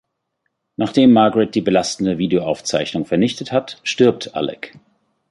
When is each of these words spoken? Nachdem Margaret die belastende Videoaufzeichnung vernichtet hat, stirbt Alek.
Nachdem 0.77 1.13
Margaret 1.13 1.53
die 1.53 1.61
belastende 1.61 2.17
Videoaufzeichnung 2.17 3.05
vernichtet 3.05 3.51
hat, 3.51 3.79
stirbt 3.83 4.33
Alek. 4.35 4.73